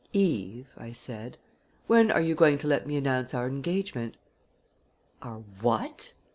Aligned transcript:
"Eve," 0.13 0.65
I 0.79 0.93
said, 0.93 1.37
"when 1.85 2.09
are 2.09 2.21
you 2.21 2.33
going 2.33 2.57
to 2.57 2.67
let 2.67 2.87
me 2.87 2.97
announce 2.97 3.35
our 3.35 3.47
engagement?" 3.47 4.17
"Our 5.21 5.41
what?" 5.61 6.13